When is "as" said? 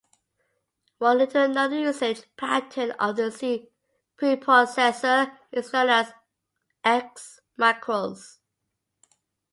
5.89-6.11